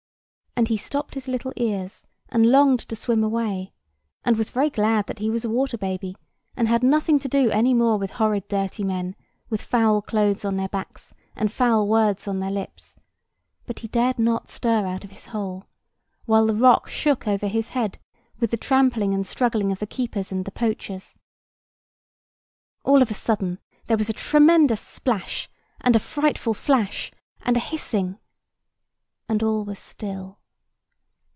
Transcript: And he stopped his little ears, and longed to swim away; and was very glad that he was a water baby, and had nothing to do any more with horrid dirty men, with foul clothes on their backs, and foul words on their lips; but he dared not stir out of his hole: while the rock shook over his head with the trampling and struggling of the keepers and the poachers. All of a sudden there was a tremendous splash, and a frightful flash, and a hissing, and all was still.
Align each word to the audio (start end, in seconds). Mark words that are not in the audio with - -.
And 0.53 0.67
he 0.67 0.75
stopped 0.77 1.15
his 1.15 1.27
little 1.29 1.53
ears, 1.55 2.05
and 2.29 2.45
longed 2.51 2.81
to 2.89 2.95
swim 2.95 3.23
away; 3.23 3.71
and 4.25 4.37
was 4.37 4.49
very 4.51 4.69
glad 4.69 5.07
that 5.07 5.17
he 5.19 5.29
was 5.29 5.43
a 5.45 5.49
water 5.49 5.77
baby, 5.77 6.13
and 6.57 6.67
had 6.67 6.83
nothing 6.83 7.17
to 7.19 7.29
do 7.29 7.49
any 7.49 7.73
more 7.73 7.97
with 7.97 8.11
horrid 8.11 8.47
dirty 8.49 8.83
men, 8.83 9.15
with 9.49 9.61
foul 9.61 10.01
clothes 10.03 10.43
on 10.45 10.57
their 10.57 10.67
backs, 10.67 11.15
and 11.37 11.51
foul 11.53 11.87
words 11.87 12.27
on 12.27 12.41
their 12.41 12.51
lips; 12.51 12.95
but 13.65 13.79
he 13.79 13.87
dared 13.87 14.19
not 14.19 14.49
stir 14.51 14.85
out 14.85 15.03
of 15.05 15.09
his 15.11 15.27
hole: 15.27 15.63
while 16.25 16.45
the 16.45 16.53
rock 16.53 16.87
shook 16.89 17.27
over 17.29 17.47
his 17.47 17.69
head 17.69 17.97
with 18.39 18.51
the 18.51 18.57
trampling 18.57 19.13
and 19.15 19.25
struggling 19.25 19.71
of 19.71 19.79
the 19.79 19.87
keepers 19.87 20.31
and 20.33 20.43
the 20.45 20.51
poachers. 20.51 21.15
All 22.83 23.01
of 23.01 23.09
a 23.09 23.13
sudden 23.15 23.57
there 23.87 23.97
was 23.97 24.09
a 24.11 24.13
tremendous 24.13 24.81
splash, 24.81 25.49
and 25.79 25.95
a 25.95 25.99
frightful 25.99 26.53
flash, 26.53 27.09
and 27.41 27.55
a 27.57 27.61
hissing, 27.61 28.19
and 29.29 29.41
all 29.41 29.63
was 29.63 29.79
still. 29.79 30.37